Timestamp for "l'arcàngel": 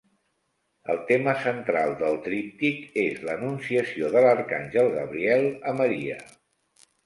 4.27-4.93